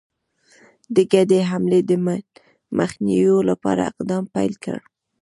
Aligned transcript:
د 0.95 0.97
ګډي 1.13 1.39
حملې 1.49 1.79
د 1.89 1.91
مخنیوي 2.77 3.39
لپاره 3.49 3.81
اقدام 3.91 4.23
پیل 4.35 4.53
کړ. 4.63 4.79